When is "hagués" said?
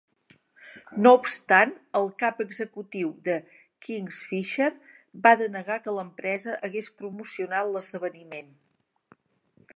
6.69-6.91